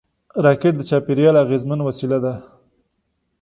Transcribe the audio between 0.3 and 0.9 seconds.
راکټ د